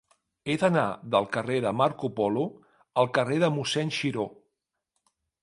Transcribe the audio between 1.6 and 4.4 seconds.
de Marco Polo al carrer de Mossèn Xiró.